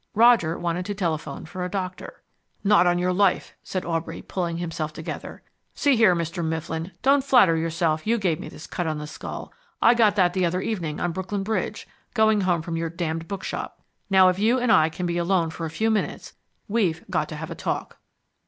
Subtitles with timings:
[0.15, 2.23] Roger wanted to telephone for a doctor.
[2.63, 5.43] "Not on your life," said Aubrey, pulling himself together.
[5.75, 6.43] "See here, Mr.
[6.43, 9.53] Mifflin, don't flatter yourself you gave me this cut on the skull.
[9.79, 13.79] I got that the other evening on Brooklyn Bridge, going home from your damned bookshop.
[14.09, 16.33] Now if you and I can be alone for a few minutes,
[16.67, 17.99] we've got to have a talk."